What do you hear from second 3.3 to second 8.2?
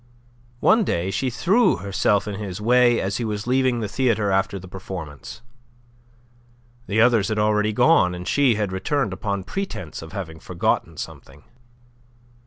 leaving the theatre after the performance. The others had already gone,